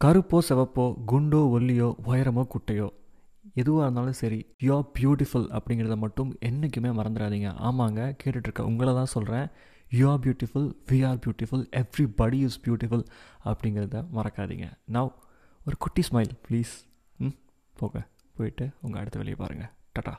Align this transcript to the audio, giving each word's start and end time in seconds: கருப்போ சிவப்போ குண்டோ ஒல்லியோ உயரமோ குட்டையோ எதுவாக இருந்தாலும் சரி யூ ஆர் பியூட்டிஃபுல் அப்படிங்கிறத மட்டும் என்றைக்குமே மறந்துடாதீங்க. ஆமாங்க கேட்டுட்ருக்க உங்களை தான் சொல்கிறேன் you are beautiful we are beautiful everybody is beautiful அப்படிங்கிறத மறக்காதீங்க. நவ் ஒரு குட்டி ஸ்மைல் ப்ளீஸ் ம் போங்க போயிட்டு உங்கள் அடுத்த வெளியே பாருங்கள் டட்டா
கருப்போ 0.00 0.38
சிவப்போ 0.48 0.84
குண்டோ 1.06 1.40
ஒல்லியோ 1.56 1.88
உயரமோ 2.10 2.42
குட்டையோ 2.52 2.86
எதுவாக 3.54 3.84
இருந்தாலும் 3.84 4.12
சரி 4.12 4.38
யூ 4.58 4.76
ஆர் 4.76 4.86
பியூட்டிஃபுல் 4.98 5.46
அப்படிங்கிறத 5.56 5.96
மட்டும் 5.96 6.30
என்றைக்குமே 6.40 6.88
மறந்துடாதீங்க. 6.88 7.48
ஆமாங்க 7.68 8.00
கேட்டுட்ருக்க 8.22 8.60
உங்களை 8.60 8.94
தான் 8.94 9.10
சொல்கிறேன் 9.14 9.46
you 9.90 10.10
are 10.10 10.18
beautiful 10.18 10.68
we 10.90 10.98
are 11.08 11.18
beautiful 11.18 11.64
everybody 12.14 12.38
is 12.38 12.60
beautiful 12.66 13.04
அப்படிங்கிறத 13.44 14.04
மறக்காதீங்க. 14.16 14.68
நவ் 14.88 15.10
ஒரு 15.66 15.76
குட்டி 15.76 16.02
ஸ்மைல் 16.10 16.32
ப்ளீஸ் 16.48 16.72
ம் 17.18 17.36
போங்க 17.76 18.06
போயிட்டு 18.36 18.70
உங்கள் 18.80 19.00
அடுத்த 19.00 19.18
வெளியே 19.18 19.34
பாருங்கள் 19.34 19.72
டட்டா 19.92 20.14